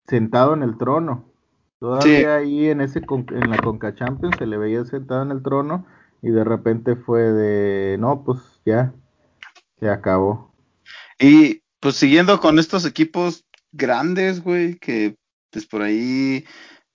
sentado 0.06 0.54
en 0.54 0.64
el 0.64 0.78
trono. 0.78 1.32
Todavía 1.80 2.36
ahí 2.36 2.68
en 2.68 2.82
ese 2.82 3.00
en 3.00 3.50
la 3.50 3.58
Conca 3.58 3.96
Champions 3.96 4.36
se 4.38 4.46
le 4.46 4.58
veía 4.58 4.84
sentado 4.84 5.24
en 5.24 5.32
el 5.32 5.44
trono 5.44 5.86
y 6.22 6.30
de 6.30 6.44
repente 6.44 6.98
fue 6.98 7.22
de 7.22 7.96
no, 7.98 8.26
pues 8.26 8.40
ya 8.66 8.94
se 9.80 9.90
acabó. 9.90 10.54
Y 11.18 11.64
pues 11.80 11.96
siguiendo 11.96 12.42
con 12.42 12.60
estos 12.60 12.84
equipos 12.84 13.46
grandes, 13.72 14.44
güey, 14.44 14.78
que 14.78 15.16
pues 15.52 15.66
por 15.66 15.82
ahí 15.84 16.44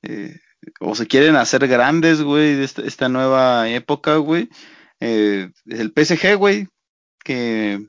eh, 0.02 0.38
o 0.80 0.94
se 0.94 1.06
quieren 1.06 1.34
hacer 1.34 1.66
grandes, 1.66 2.20
güey, 2.20 2.56
de 2.56 2.64
esta, 2.64 3.08
nueva 3.08 3.70
época, 3.70 4.16
güey. 4.16 4.50
Eh, 5.00 5.50
el 5.64 5.94
PSG, 5.96 6.36
güey, 6.36 6.68
que 7.24 7.88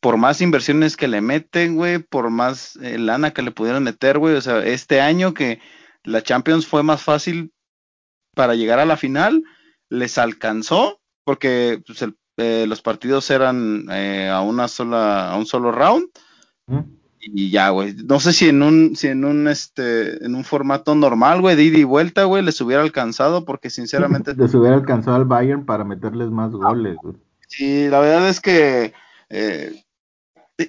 por 0.00 0.16
más 0.16 0.40
inversiones 0.40 0.96
que 0.96 1.08
le 1.08 1.20
meten, 1.20 1.76
güey, 1.76 1.98
por 1.98 2.30
más 2.30 2.76
eh, 2.82 2.98
lana 2.98 3.32
que 3.32 3.42
le 3.42 3.52
pudieran 3.52 3.84
meter, 3.84 4.18
güey, 4.18 4.34
o 4.34 4.40
sea, 4.40 4.64
este 4.64 5.00
año 5.00 5.34
que 5.34 5.60
la 6.04 6.22
Champions 6.22 6.66
fue 6.66 6.82
más 6.82 7.02
fácil 7.02 7.52
para 8.34 8.54
llegar 8.54 8.78
a 8.78 8.84
la 8.84 8.96
final, 8.96 9.42
les 9.88 10.18
alcanzó, 10.18 11.00
porque 11.24 11.82
pues, 11.86 12.04
eh, 12.36 12.66
los 12.68 12.82
partidos 12.82 13.30
eran 13.30 13.86
eh, 13.90 14.28
a 14.28 14.40
una 14.40 14.68
sola, 14.68 15.30
a 15.30 15.36
un 15.36 15.46
solo 15.46 15.72
round. 15.72 16.08
Y 17.20 17.50
ya, 17.50 17.70
güey. 17.70 17.94
No 17.94 18.20
sé 18.20 18.32
si 18.32 18.48
en 18.48 18.62
un, 18.62 18.94
si 18.94 19.08
en 19.08 19.24
un, 19.24 19.48
este, 19.48 20.24
en 20.24 20.34
un 20.34 20.44
formato 20.44 20.94
normal, 20.94 21.40
güey, 21.40 21.56
de 21.56 21.64
ida 21.64 21.78
y 21.78 21.84
vuelta, 21.84 22.24
güey, 22.24 22.42
les 22.42 22.60
hubiera 22.60 22.82
alcanzado, 22.82 23.44
porque 23.44 23.70
sinceramente. 23.70 24.34
les 24.36 24.54
hubiera 24.54 24.76
alcanzado 24.76 25.16
al 25.16 25.24
Bayern 25.24 25.64
para 25.64 25.84
meterles 25.84 26.30
más 26.30 26.52
goles, 26.52 26.96
güey. 27.02 27.16
Sí, 27.48 27.88
la 27.88 28.00
verdad 28.00 28.28
es 28.28 28.40
que 28.40 28.92
eh, 29.28 29.82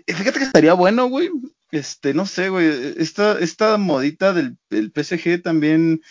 fíjate 0.08 0.40
que 0.40 0.46
estaría 0.46 0.74
bueno, 0.74 1.08
güey. 1.08 1.30
Este, 1.72 2.14
no 2.14 2.26
sé, 2.26 2.50
güey. 2.50 2.96
Esta, 2.98 3.40
esta 3.40 3.78
modita 3.78 4.34
del, 4.34 4.58
PSG 4.70 5.42
también, 5.42 6.02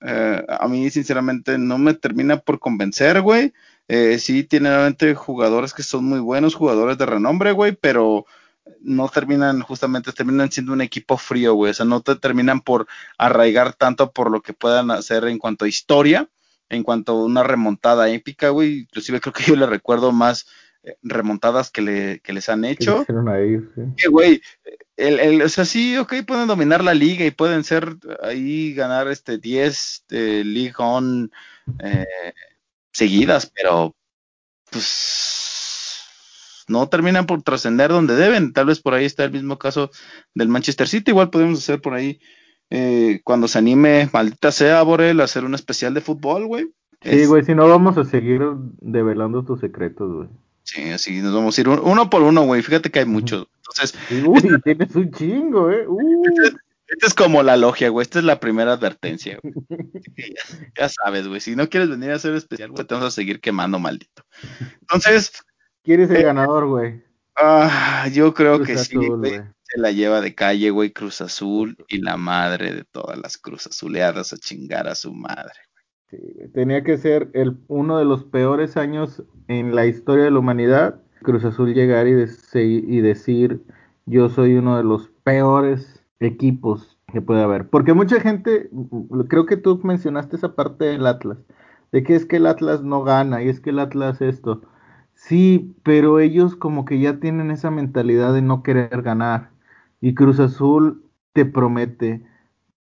eh, 0.00 0.44
a 0.48 0.68
mí, 0.68 0.90
sinceramente, 0.90 1.58
no 1.58 1.78
me 1.78 1.94
termina 1.94 2.38
por 2.38 2.58
convencer, 2.58 3.20
güey. 3.22 3.52
Eh, 3.88 4.18
sí, 4.18 4.44
tiene 4.44 4.70
realmente 4.70 5.14
jugadores 5.14 5.72
que 5.72 5.82
son 5.82 6.04
muy 6.04 6.20
buenos, 6.20 6.54
jugadores 6.54 6.98
de 6.98 7.06
renombre, 7.06 7.52
güey, 7.52 7.72
pero 7.72 8.26
no 8.80 9.08
terminan, 9.08 9.62
justamente 9.62 10.12
terminan 10.12 10.52
siendo 10.52 10.72
un 10.72 10.82
equipo 10.82 11.16
frío, 11.16 11.54
güey. 11.54 11.70
O 11.70 11.74
sea, 11.74 11.86
no 11.86 12.02
te 12.02 12.16
terminan 12.16 12.60
por 12.60 12.86
arraigar 13.16 13.74
tanto 13.74 14.12
por 14.12 14.30
lo 14.30 14.42
que 14.42 14.52
puedan 14.52 14.90
hacer 14.90 15.24
en 15.24 15.38
cuanto 15.38 15.64
a 15.64 15.68
historia, 15.68 16.28
en 16.68 16.82
cuanto 16.82 17.12
a 17.12 17.24
una 17.24 17.42
remontada 17.42 18.10
épica, 18.10 18.50
güey. 18.50 18.80
Inclusive 18.80 19.20
creo 19.20 19.32
que 19.32 19.44
yo 19.44 19.56
le 19.56 19.66
recuerdo 19.66 20.12
más 20.12 20.46
remontadas 21.02 21.70
que, 21.70 21.82
le, 21.82 22.20
que 22.20 22.32
les 22.32 22.48
han 22.48 22.64
hecho. 22.64 23.04
Que, 23.96 24.08
güey, 24.08 24.40
el, 24.96 25.20
el, 25.20 25.42
o 25.42 25.48
sea, 25.48 25.64
sí, 25.64 25.96
ok, 25.96 26.14
pueden 26.26 26.48
dominar 26.48 26.82
la 26.82 26.94
liga 26.94 27.24
y 27.24 27.30
pueden 27.30 27.64
ser 27.64 27.96
ahí 28.22 28.74
ganar 28.74 29.08
este 29.08 29.38
10 29.38 30.04
de 30.08 30.44
League 30.44 30.74
On 30.78 31.30
eh, 31.82 32.06
seguidas, 32.92 33.50
pero 33.54 33.94
pues 34.70 36.04
no 36.68 36.88
terminan 36.88 37.26
por 37.26 37.42
trascender 37.42 37.90
donde 37.90 38.16
deben. 38.16 38.52
Tal 38.52 38.66
vez 38.66 38.80
por 38.80 38.94
ahí 38.94 39.04
está 39.04 39.24
el 39.24 39.32
mismo 39.32 39.58
caso 39.58 39.90
del 40.34 40.48
Manchester 40.48 40.88
City. 40.88 41.10
Igual 41.10 41.30
podemos 41.30 41.58
hacer 41.60 41.80
por 41.80 41.94
ahí 41.94 42.20
eh, 42.70 43.20
cuando 43.24 43.48
se 43.48 43.58
anime, 43.58 44.10
maldita 44.12 44.52
sea, 44.52 44.82
Borel, 44.82 45.20
hacer 45.20 45.44
un 45.44 45.54
especial 45.54 45.94
de 45.94 46.00
fútbol, 46.00 46.46
güey. 46.46 46.70
Sí, 47.00 47.26
güey, 47.26 47.44
si 47.44 47.54
no 47.54 47.68
vamos 47.68 47.96
a 47.96 48.04
seguir 48.04 48.42
develando 48.80 49.44
tus 49.44 49.60
secretos, 49.60 50.12
güey. 50.12 50.28
Sí, 50.68 50.90
así 50.90 51.22
nos 51.22 51.32
vamos 51.32 51.56
a 51.56 51.60
ir 51.62 51.68
uno 51.70 52.10
por 52.10 52.20
uno, 52.20 52.42
güey. 52.42 52.60
Fíjate 52.60 52.90
que 52.90 52.98
hay 52.98 53.06
muchos. 53.06 53.46
Entonces. 53.56 53.98
Uy, 54.26 54.60
tienes 54.62 54.94
un 54.94 55.10
chingo, 55.10 55.70
eh. 55.70 55.86
Esta 56.26 56.58
este 56.88 57.06
es 57.06 57.14
como 57.14 57.42
la 57.42 57.56
logia, 57.56 57.88
güey. 57.88 58.02
Esta 58.02 58.18
es 58.18 58.26
la 58.26 58.38
primera 58.38 58.74
advertencia, 58.74 59.38
güey. 59.42 59.54
ya, 60.78 60.88
sabes, 60.90 61.26
güey. 61.26 61.40
Si 61.40 61.56
no 61.56 61.70
quieres 61.70 61.88
venir 61.88 62.10
a 62.10 62.16
hacer 62.16 62.34
especial, 62.34 62.70
güey, 62.70 62.86
te 62.86 62.92
vamos 62.92 63.08
a 63.08 63.14
seguir 63.14 63.40
quemando, 63.40 63.78
maldito. 63.78 64.24
Entonces. 64.82 65.32
¿Quién 65.82 66.02
es 66.02 66.10
el 66.10 66.16
eh, 66.16 66.24
ganador, 66.24 66.66
güey? 66.66 67.02
Ah, 67.34 68.06
yo 68.12 68.34
creo 68.34 68.60
que 68.62 68.76
sí, 68.76 68.94
güey. 68.94 69.40
Se 69.62 69.80
la 69.80 69.90
lleva 69.90 70.20
de 70.20 70.34
calle, 70.34 70.68
güey, 70.68 70.92
Cruz 70.92 71.22
Azul 71.22 71.78
y 71.88 72.02
la 72.02 72.18
madre 72.18 72.74
de 72.74 72.84
todas 72.84 73.16
las 73.16 73.38
Cruz 73.38 73.66
Azuleadas 73.66 74.34
a 74.34 74.36
chingar 74.36 74.86
a 74.86 74.94
su 74.94 75.14
madre 75.14 75.67
tenía 76.54 76.82
que 76.84 76.96
ser 76.96 77.30
el, 77.34 77.58
uno 77.68 77.98
de 77.98 78.04
los 78.04 78.24
peores 78.24 78.76
años 78.76 79.22
en 79.48 79.74
la 79.74 79.86
historia 79.86 80.24
de 80.24 80.30
la 80.30 80.38
humanidad. 80.38 81.00
Cruz 81.22 81.44
Azul 81.44 81.74
llegar 81.74 82.06
y, 82.06 82.12
y 82.12 83.00
decir, 83.00 83.62
yo 84.06 84.28
soy 84.28 84.54
uno 84.54 84.76
de 84.76 84.84
los 84.84 85.08
peores 85.24 86.02
equipos 86.20 86.98
que 87.12 87.20
puede 87.20 87.42
haber. 87.42 87.68
Porque 87.68 87.94
mucha 87.94 88.20
gente, 88.20 88.70
creo 89.28 89.46
que 89.46 89.56
tú 89.56 89.80
mencionaste 89.82 90.36
esa 90.36 90.54
parte 90.54 90.86
del 90.86 91.06
Atlas, 91.06 91.38
de 91.92 92.02
que 92.02 92.14
es 92.14 92.26
que 92.26 92.36
el 92.36 92.46
Atlas 92.46 92.82
no 92.82 93.02
gana 93.02 93.42
y 93.42 93.48
es 93.48 93.60
que 93.60 93.70
el 93.70 93.78
Atlas 93.78 94.20
esto. 94.20 94.62
Sí, 95.14 95.74
pero 95.82 96.20
ellos 96.20 96.54
como 96.54 96.84
que 96.84 97.00
ya 97.00 97.18
tienen 97.18 97.50
esa 97.50 97.70
mentalidad 97.70 98.32
de 98.34 98.42
no 98.42 98.62
querer 98.62 99.02
ganar. 99.02 99.50
Y 100.00 100.14
Cruz 100.14 100.38
Azul 100.38 101.02
te 101.32 101.44
promete, 101.44 102.24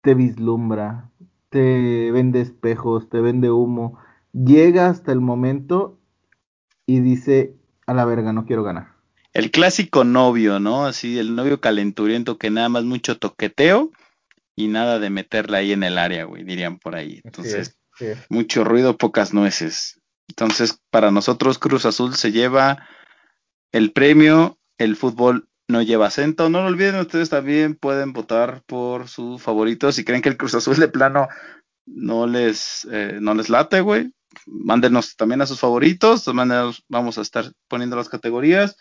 te 0.02 0.14
vislumbra, 0.14 1.10
te 1.56 2.12
vende 2.12 2.42
espejos, 2.42 3.08
te 3.08 3.22
vende 3.22 3.50
humo, 3.50 3.98
llega 4.34 4.90
hasta 4.90 5.10
el 5.10 5.22
momento 5.22 5.98
y 6.84 7.00
dice, 7.00 7.54
a 7.86 7.94
la 7.94 8.04
verga, 8.04 8.34
no 8.34 8.44
quiero 8.44 8.62
ganar. 8.62 8.88
El 9.32 9.50
clásico 9.50 10.04
novio, 10.04 10.60
¿no? 10.60 10.84
Así, 10.84 11.18
el 11.18 11.34
novio 11.34 11.58
calenturiento 11.58 12.36
que 12.36 12.50
nada 12.50 12.68
más 12.68 12.84
mucho 12.84 13.16
toqueteo 13.16 13.90
y 14.54 14.68
nada 14.68 14.98
de 14.98 15.08
meterla 15.08 15.58
ahí 15.58 15.72
en 15.72 15.82
el 15.82 15.96
área, 15.96 16.24
güey, 16.24 16.44
dirían 16.44 16.78
por 16.78 16.94
ahí. 16.94 17.22
Entonces, 17.24 17.78
mucho 18.28 18.62
ruido, 18.62 18.98
pocas 18.98 19.32
nueces. 19.32 19.98
Entonces, 20.28 20.78
para 20.90 21.10
nosotros 21.10 21.58
Cruz 21.58 21.86
Azul 21.86 22.16
se 22.16 22.32
lleva 22.32 22.86
el 23.72 23.92
premio, 23.92 24.58
el 24.76 24.94
fútbol 24.94 25.48
no 25.68 25.82
lleva 25.82 26.06
acento. 26.06 26.48
No 26.48 26.62
lo 26.62 26.68
olviden, 26.68 26.96
ustedes 26.96 27.30
también 27.30 27.74
pueden 27.74 28.12
votar 28.12 28.62
por 28.66 29.08
su 29.08 29.38
favorito. 29.38 29.92
Si 29.92 30.04
creen 30.04 30.22
que 30.22 30.28
el 30.28 30.36
Cruz 30.36 30.54
Azul 30.54 30.76
de 30.76 30.88
plano 30.88 31.28
no 31.86 32.26
les, 32.26 32.86
eh, 32.90 33.18
no 33.20 33.34
les 33.34 33.48
late, 33.48 33.80
güey, 33.80 34.12
mándenos 34.46 35.16
también 35.16 35.40
a 35.42 35.46
sus 35.46 35.60
favoritos. 35.60 36.24
De 36.24 36.32
maneras, 36.32 36.82
vamos 36.88 37.18
a 37.18 37.22
estar 37.22 37.52
poniendo 37.68 37.96
las 37.96 38.08
categorías. 38.08 38.76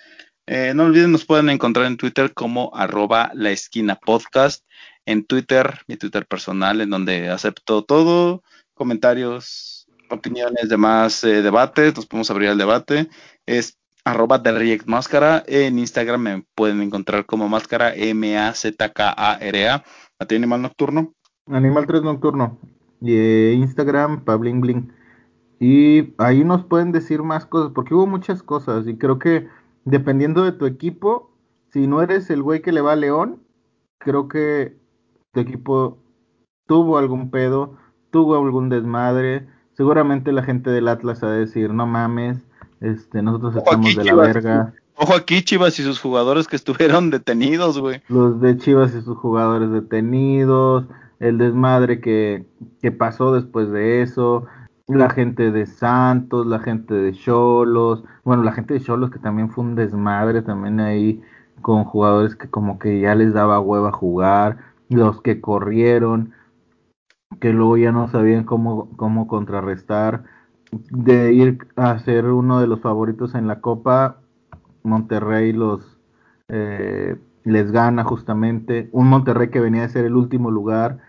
Eh, 0.47 0.73
no 0.75 0.83
olviden, 0.83 1.11
nos 1.11 1.25
pueden 1.25 1.49
encontrar 1.49 1.87
en 1.87 1.97
Twitter 1.97 2.33
como 2.33 2.75
arroba 2.75 3.31
la 3.33 3.51
esquina 3.51 3.95
podcast. 3.95 4.63
En 5.05 5.25
Twitter, 5.25 5.81
mi 5.87 5.97
Twitter 5.97 6.25
personal, 6.25 6.81
en 6.81 6.89
donde 6.89 7.29
acepto 7.29 7.83
todo, 7.83 8.43
comentarios, 8.73 9.87
opiniones, 10.09 10.69
demás 10.69 11.23
eh, 11.23 11.41
debates, 11.41 11.95
nos 11.95 12.05
podemos 12.05 12.29
abrir 12.29 12.49
el 12.49 12.57
debate. 12.57 13.09
Es 13.45 13.77
arroba 14.05 14.37
de 14.37 14.51
React 14.51 14.87
Máscara. 14.87 15.43
En 15.47 15.77
Instagram 15.79 16.21
me 16.21 16.45
pueden 16.55 16.81
encontrar 16.81 17.25
como 17.25 17.49
Máscara 17.49 17.93
M-A-Z-K-A-R-A. 17.93 19.83
¿A 20.19 20.25
ti 20.25 20.35
Animal 20.35 20.61
Nocturno? 20.61 21.13
Animal 21.47 21.87
3 21.87 22.03
Nocturno. 22.03 22.57
Y 23.01 23.15
eh, 23.15 23.53
Instagram, 23.53 24.23
Pabling 24.23 24.61
Bling. 24.61 24.93
Y 25.59 26.13
ahí 26.17 26.43
nos 26.43 26.63
pueden 26.63 26.91
decir 26.91 27.23
más 27.23 27.45
cosas, 27.45 27.71
porque 27.73 27.93
hubo 27.93 28.07
muchas 28.07 28.43
cosas. 28.43 28.87
Y 28.87 28.97
creo 28.97 29.19
que 29.19 29.47
dependiendo 29.83 30.43
de 30.43 30.51
tu 30.51 30.65
equipo, 30.65 31.31
si 31.71 31.87
no 31.87 32.01
eres 32.01 32.29
el 32.29 32.41
güey 32.41 32.61
que 32.61 32.71
le 32.71 32.81
va 32.81 32.93
a 32.93 32.95
León, 32.95 33.41
creo 33.97 34.27
que 34.27 34.77
tu 35.33 35.39
equipo 35.39 35.97
tuvo 36.67 36.97
algún 36.97 37.31
pedo, 37.31 37.77
tuvo 38.11 38.35
algún 38.35 38.69
desmadre. 38.69 39.47
Seguramente 39.73 40.31
la 40.31 40.43
gente 40.43 40.69
del 40.69 40.87
Atlas 40.87 41.23
va 41.23 41.29
a 41.29 41.31
decir, 41.31 41.73
no 41.73 41.85
mames, 41.85 42.45
este, 42.85 43.21
nosotros 43.21 43.55
estamos 43.55 43.95
de 43.95 44.03
la 44.03 44.15
verga. 44.15 44.73
Ojo 44.97 45.13
aquí, 45.13 45.41
Chivas 45.41 45.77
y 45.79 45.83
sus 45.83 45.99
jugadores 45.99 46.47
que 46.47 46.55
estuvieron 46.55 47.09
detenidos, 47.11 47.79
güey. 47.79 48.01
Los 48.07 48.39
de 48.39 48.57
Chivas 48.57 48.93
y 48.95 49.01
sus 49.01 49.17
jugadores 49.17 49.71
detenidos, 49.71 50.85
el 51.19 51.37
desmadre 51.37 51.99
que, 51.99 52.45
que 52.81 52.91
pasó 52.91 53.33
después 53.33 53.71
de 53.71 54.01
eso, 54.01 54.45
la 54.87 55.09
gente 55.09 55.51
de 55.51 55.65
Santos, 55.65 56.45
la 56.45 56.59
gente 56.59 56.93
de 56.93 57.13
Cholos, 57.13 58.03
bueno, 58.23 58.43
la 58.43 58.51
gente 58.51 58.75
de 58.75 58.81
Cholos 58.81 59.09
que 59.09 59.19
también 59.19 59.49
fue 59.49 59.63
un 59.63 59.75
desmadre 59.75 60.41
también 60.41 60.79
ahí 60.79 61.21
con 61.61 61.83
jugadores 61.83 62.35
que 62.35 62.47
como 62.47 62.77
que 62.77 62.99
ya 62.99 63.15
les 63.15 63.33
daba 63.33 63.59
hueva 63.59 63.91
jugar, 63.91 64.57
los 64.89 65.21
que 65.21 65.41
corrieron, 65.41 66.33
que 67.39 67.51
luego 67.51 67.77
ya 67.77 67.91
no 67.91 68.07
sabían 68.07 68.43
cómo, 68.43 68.95
cómo 68.97 69.27
contrarrestar, 69.27 70.23
de 70.91 71.33
ir 71.33 71.67
a 71.75 71.99
ser 71.99 72.25
uno 72.25 72.59
de 72.59 72.67
los 72.67 72.81
favoritos 72.81 73.35
en 73.35 73.47
la 73.47 73.61
Copa, 73.61 74.17
Monterrey 74.83 75.51
los 75.53 75.97
eh, 76.47 77.17
les 77.43 77.71
gana 77.71 78.03
justamente, 78.03 78.89
un 78.91 79.07
Monterrey 79.07 79.49
que 79.49 79.59
venía 79.59 79.83
a 79.83 79.89
ser 79.89 80.05
el 80.05 80.15
último 80.15 80.51
lugar 80.51 80.99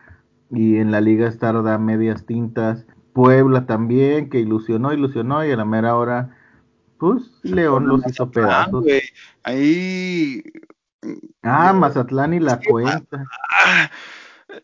y 0.51 0.77
en 0.77 0.91
la 0.91 1.01
liga 1.01 1.29
estar 1.29 1.63
da 1.63 1.79
medias 1.79 2.27
tintas, 2.27 2.87
Puebla 3.13 3.67
también, 3.67 4.29
que 4.29 4.41
ilusionó, 4.41 4.93
ilusionó 4.93 5.45
y 5.45 5.51
a 5.51 5.57
la 5.57 5.65
mera 5.65 5.97
hora, 5.97 6.37
pues 6.99 7.23
León 7.43 7.87
los 7.87 8.07
hizo 8.07 8.31
pedazos. 8.31 8.85
Ahí... 9.43 10.43
Ah, 11.43 11.73
Mazatlán 11.73 12.35
y 12.35 12.41
la 12.41 12.61
cuenta. 12.61 13.25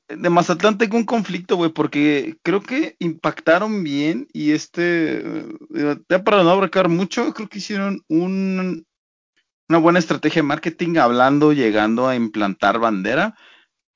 De 0.09 0.31
Mazatlán 0.31 0.79
tengo 0.79 0.97
un 0.97 1.05
conflicto, 1.05 1.57
güey, 1.57 1.71
porque 1.71 2.37
creo 2.43 2.63
que 2.63 2.97
impactaron 2.99 3.83
bien 3.83 4.29
y 4.33 4.53
este, 4.53 5.23
ya 6.09 6.25
para 6.25 6.43
no 6.43 6.51
abarcar 6.51 6.89
mucho, 6.89 7.33
creo 7.35 7.49
que 7.49 7.59
hicieron 7.59 8.03
un, 8.09 8.87
una 9.69 9.79
buena 9.79 9.99
estrategia 9.99 10.43
de 10.43 10.49
marketing 10.49 10.97
hablando, 10.99 11.53
llegando 11.53 12.09
a 12.09 12.15
implantar 12.15 12.79
bandera, 12.79 13.37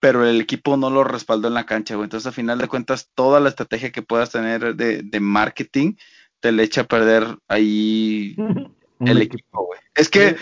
pero 0.01 0.25
el 0.25 0.41
equipo 0.41 0.77
no 0.77 0.91
lo 0.91 1.05
respaldó 1.05 1.49
en 1.49 1.55
la 1.55 1.67
cancha, 1.67 1.95
güey. 1.95 2.05
Entonces, 2.05 2.27
a 2.27 2.33
final 2.33 2.59
de 2.59 2.69
cuentas, 2.69 3.11
toda 3.15 3.41
la 3.41 3.49
estrategia 3.49 3.93
que 3.93 4.03
puedas 4.03 4.31
tener 4.31 4.75
de, 4.77 5.03
de 5.03 5.21
marketing 5.21 5.95
te 6.41 6.53
le 6.53 6.63
echa 6.63 6.83
a 6.83 6.85
perder 6.85 7.39
ahí 7.49 8.37
el 9.01 9.23
equipo, 9.23 9.67
güey. 9.67 9.81
Es 9.95 10.09
que... 10.09 10.37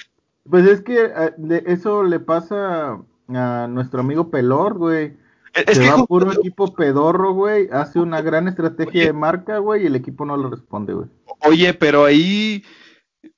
Pues 0.49 0.67
es 0.67 0.83
que 0.83 1.07
eh, 1.07 1.63
eso 1.67 2.03
le 2.03 2.21
pasa 2.21 3.01
a 3.29 3.67
nuestro 3.69 4.01
amigo 4.01 4.31
Pelor, 4.31 4.77
güey. 4.77 5.17
Es 5.55 5.79
que 5.79 5.89
va 5.89 6.05
puro 6.05 6.33
equipo 6.33 6.75
pedorro, 6.75 7.33
güey, 7.33 7.69
hace 7.71 8.01
una 8.01 8.21
gran 8.21 8.49
estrategia 8.49 9.05
de 9.05 9.13
marca, 9.13 9.59
güey, 9.59 9.85
y 9.85 9.87
el 9.87 9.95
equipo 9.95 10.25
no 10.25 10.37
lo 10.37 10.51
responde, 10.51 10.95
güey. 10.95 11.09
Oye, 11.41 11.75
pero 11.75 12.05
ahí, 12.05 12.65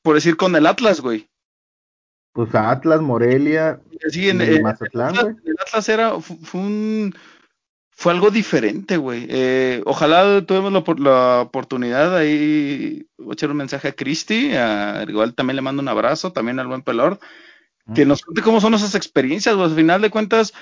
por 0.02 0.14
decir 0.14 0.36
con 0.36 0.56
el 0.56 0.66
Atlas, 0.66 1.00
güey. 1.00 1.28
Pues 2.32 2.54
Atlas, 2.54 3.00
Morelia, 3.00 3.80
sí, 4.08 4.30
en, 4.30 4.40
el, 4.40 4.62
Mazatlán, 4.62 5.14
güey. 5.14 5.34
El 5.44 5.56
Atlas 5.60 5.88
era, 5.88 6.18
fue, 6.20 6.60
un, 6.60 7.14
fue 7.90 8.12
algo 8.12 8.30
diferente, 8.30 8.96
güey. 8.96 9.26
Eh, 9.28 9.82
ojalá 9.84 10.44
tuvimos 10.46 10.72
la, 10.72 10.82
la, 10.98 11.40
oportunidad 11.42 12.16
ahí, 12.16 13.06
voy 13.18 13.30
a 13.30 13.32
echar 13.34 13.50
un 13.50 13.58
mensaje 13.58 13.88
a 13.88 13.92
Cristi, 13.92 14.52
igual 15.06 15.34
también 15.34 15.56
le 15.56 15.62
mando 15.62 15.82
un 15.82 15.88
abrazo, 15.88 16.32
también 16.32 16.58
al 16.60 16.66
buen 16.66 16.82
Pelor, 16.82 17.18
que 17.94 18.04
nos 18.04 18.22
cuente 18.22 18.42
cómo 18.42 18.60
son 18.60 18.74
esas 18.74 18.94
experiencias, 18.94 19.54
güey. 19.54 19.68
Al 19.68 19.76
final 19.76 20.02
de 20.02 20.10
cuentas, 20.10 20.52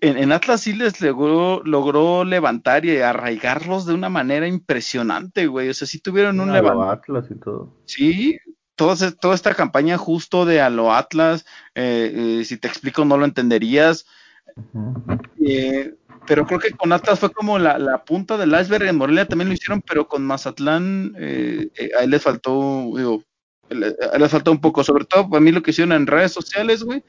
en, 0.00 0.32
Atlas 0.32 0.62
sí 0.62 0.72
les 0.72 1.00
logró, 1.00 1.62
logró 1.64 2.24
levantar 2.24 2.84
y 2.84 2.98
arraigarlos 2.98 3.86
de 3.86 3.94
una 3.94 4.08
manera 4.08 4.46
impresionante, 4.46 5.46
güey. 5.46 5.68
O 5.68 5.74
sea, 5.74 5.86
sí 5.86 6.00
tuvieron 6.00 6.40
un 6.40 6.52
levantamiento. 6.52 7.34
Y 7.34 7.38
todo. 7.38 7.76
Sí, 7.84 8.38
toda, 8.76 9.10
toda 9.12 9.34
esta 9.34 9.54
campaña 9.54 9.98
justo 9.98 10.46
de 10.46 10.60
a 10.60 10.70
lo 10.70 10.92
Atlas, 10.92 11.44
eh, 11.74 12.38
eh, 12.40 12.44
si 12.44 12.56
te 12.56 12.68
explico 12.68 13.04
no 13.04 13.18
lo 13.18 13.24
entenderías. 13.24 14.06
Eh, 15.44 15.94
pero 16.26 16.46
creo 16.46 16.58
que 16.58 16.70
con 16.70 16.92
Atlas 16.92 17.18
fue 17.18 17.30
como 17.30 17.58
la, 17.58 18.04
punta 18.04 18.38
del 18.38 18.58
iceberg. 18.58 18.86
En 18.86 18.96
Morelia 18.96 19.26
también 19.26 19.48
lo 19.48 19.54
hicieron, 19.54 19.82
pero 19.82 20.08
con 20.08 20.24
Mazatlán 20.24 21.14
ahí 21.16 22.06
les 22.06 22.22
faltó, 22.22 22.92
digo, 22.96 23.22
les 23.68 24.30
faltó 24.30 24.50
un 24.52 24.60
poco. 24.60 24.82
Sobre 24.82 25.04
todo 25.04 25.28
para 25.28 25.40
mí 25.40 25.52
lo 25.52 25.62
que 25.62 25.72
hicieron 25.72 25.92
en 25.92 26.06
redes 26.06 26.32
sociales, 26.32 26.82
güey. 26.82 27.04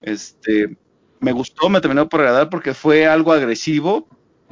Este, 0.00 0.76
me 1.24 1.32
gustó, 1.32 1.68
me 1.68 1.80
terminó 1.80 2.08
por 2.08 2.20
agradar 2.20 2.50
porque 2.50 2.74
fue 2.74 3.06
algo 3.06 3.32
agresivo, 3.32 4.06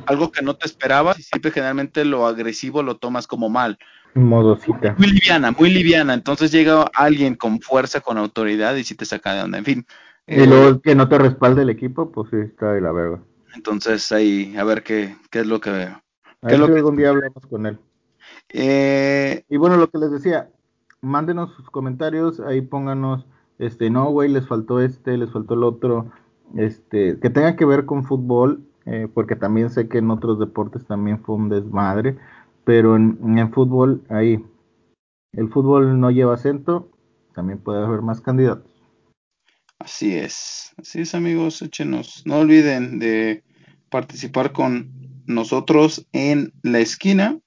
algo 0.06 0.32
que 0.32 0.42
no 0.42 0.54
te 0.54 0.66
esperabas 0.66 1.18
y 1.18 1.22
siempre 1.22 1.50
generalmente 1.50 2.04
lo 2.04 2.26
agresivo 2.26 2.82
lo 2.82 2.96
tomas 2.96 3.26
como 3.26 3.48
mal. 3.50 3.78
Modosita. 4.14 4.94
Muy 4.98 5.08
liviana, 5.08 5.52
muy 5.52 5.70
liviana. 5.70 6.14
Entonces 6.14 6.50
llega 6.50 6.90
alguien 6.94 7.34
con 7.34 7.60
fuerza, 7.60 8.00
con 8.00 8.18
autoridad 8.18 8.74
y 8.76 8.84
si 8.84 8.94
te 8.94 9.04
saca 9.04 9.34
de 9.34 9.42
onda. 9.42 9.58
En 9.58 9.64
fin. 9.64 9.86
Y 10.26 10.46
luego 10.46 10.76
eh, 10.76 10.80
que 10.82 10.94
no 10.94 11.08
te 11.08 11.18
respalde 11.18 11.62
el 11.62 11.70
equipo, 11.70 12.10
pues 12.10 12.30
sí, 12.30 12.36
está 12.38 12.72
de 12.72 12.80
la 12.80 12.92
verga. 12.92 13.20
Entonces 13.54 14.10
ahí, 14.12 14.54
a 14.56 14.64
ver 14.64 14.82
qué, 14.82 15.16
qué 15.30 15.40
es 15.40 15.46
lo 15.46 15.60
que 15.60 15.70
veo. 15.70 16.02
¿Qué 16.46 16.54
es 16.54 16.58
lo 16.58 16.66
que 16.66 16.76
algún 16.76 16.96
día 16.96 17.10
hablamos 17.10 17.46
con 17.48 17.66
él. 17.66 17.78
Eh... 18.48 19.44
Y 19.48 19.56
bueno, 19.58 19.76
lo 19.76 19.88
que 19.88 19.98
les 19.98 20.10
decía, 20.10 20.48
mándenos 21.00 21.54
sus 21.54 21.70
comentarios, 21.70 22.40
ahí 22.40 22.62
pónganos, 22.62 23.26
este, 23.58 23.90
no, 23.90 24.10
güey, 24.10 24.28
les 24.28 24.46
faltó 24.48 24.80
este, 24.80 25.16
les 25.16 25.30
faltó 25.30 25.54
el 25.54 25.62
otro, 25.62 26.10
este, 26.56 27.18
que 27.20 27.30
tenga 27.30 27.56
que 27.56 27.64
ver 27.64 27.86
con 27.86 28.04
fútbol, 28.04 28.64
eh, 28.86 29.08
porque 29.12 29.36
también 29.36 29.70
sé 29.70 29.88
que 29.88 29.98
en 29.98 30.10
otros 30.10 30.38
deportes 30.38 30.86
también 30.86 31.20
fue 31.22 31.36
un 31.36 31.48
desmadre, 31.48 32.16
pero 32.64 32.96
en, 32.96 33.18
en 33.38 33.52
fútbol 33.52 34.02
ahí, 34.08 34.44
el 35.32 35.48
fútbol 35.48 35.98
no 36.00 36.10
lleva 36.10 36.34
acento, 36.34 36.90
también 37.34 37.58
puede 37.58 37.84
haber 37.84 38.02
más 38.02 38.20
candidatos. 38.20 38.70
Así 39.78 40.14
es, 40.14 40.72
así 40.76 41.00
es 41.00 41.14
amigos, 41.14 41.60
échenos, 41.62 42.22
no 42.24 42.38
olviden 42.38 42.98
de 42.98 43.42
participar 43.90 44.52
con 44.52 44.92
nosotros 45.26 46.06
en 46.12 46.52
la 46.62 46.78
esquina 46.78 47.40